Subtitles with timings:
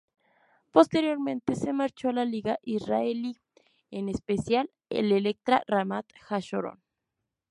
[0.71, 3.37] Posteriormente se marchó a la liga israelí,
[3.91, 6.81] en especial al Electra Ramat Hasharon.